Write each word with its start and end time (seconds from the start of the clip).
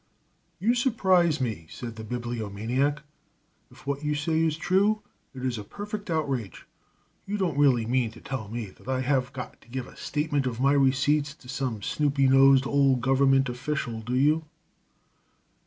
"You 0.59 0.73
surprise 0.73 1.39
me," 1.39 1.67
said 1.69 1.95
the 1.95 2.03
Bibliomaniac. 2.03 3.03
"If 3.69 3.85
what 3.85 4.03
you 4.03 4.15
say 4.15 4.39
is 4.41 4.57
true, 4.57 5.03
it 5.35 5.45
is 5.45 5.59
a 5.59 5.63
perfect 5.63 6.09
outrage. 6.09 6.65
You 7.27 7.37
don't 7.37 7.55
really 7.55 7.85
mean 7.85 8.09
to 8.13 8.19
tell 8.19 8.47
me 8.47 8.71
that 8.71 8.87
I 8.87 9.01
have 9.01 9.31
got 9.31 9.61
to 9.61 9.67
give 9.69 9.85
a 9.85 9.95
statement 9.95 10.47
of 10.47 10.59
my 10.59 10.73
receipts 10.73 11.35
to 11.35 11.47
some 11.47 11.83
snoopy 11.83 12.27
nosed 12.27 12.65
old 12.65 13.01
government 13.01 13.47
official, 13.47 14.01
do 14.01 14.15
you?" 14.15 14.45